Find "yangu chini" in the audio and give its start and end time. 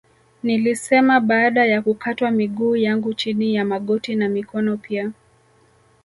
2.75-3.55